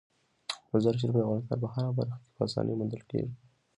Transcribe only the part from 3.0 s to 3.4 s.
کېږي.